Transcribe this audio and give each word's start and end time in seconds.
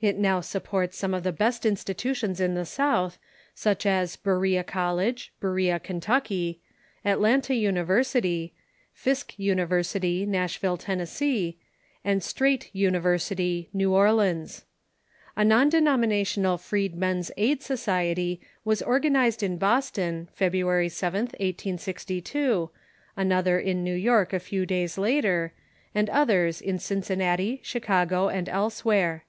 It 0.00 0.16
now 0.16 0.40
supports 0.40 0.96
some 0.96 1.12
of 1.12 1.24
the 1.24 1.32
best 1.32 1.66
institutions 1.66 2.40
in 2.40 2.54
the 2.54 2.64
South, 2.64 3.18
such 3.52 3.84
as 3.84 4.16
Berea 4.16 4.62
College, 4.62 5.32
Berea, 5.40 5.80
Kentucky; 5.80 6.60
Atlanta 7.04 7.52
University; 7.54 8.54
Fisk 8.94 9.34
University, 9.36 10.24
Nashville, 10.24 10.76
Tennessee; 10.78 11.58
and 12.04 12.22
Straight 12.22 12.70
University, 12.74 13.68
New 13.74 13.92
Orleans. 13.92 14.64
A 15.36 15.44
non 15.44 15.68
denominational 15.68 16.58
Freedmen's 16.58 17.32
Aid 17.36 17.60
Society 17.62 18.40
was 18.64 18.80
organized 18.80 19.42
in 19.42 19.58
Boston, 19.58 20.28
February 20.32 20.88
Vth, 20.88 21.34
1802, 21.40 22.70
another 23.16 23.58
in 23.58 23.82
New 23.84 23.96
York 23.96 24.32
a 24.32 24.40
few 24.40 24.64
days 24.64 24.96
later, 24.96 25.52
and 25.94 26.08
others 26.08 26.62
in 26.62 26.78
Cincinnati, 26.78 27.60
Chicago, 27.64 28.28
and 28.28 28.48
elsewhere. 28.48 29.24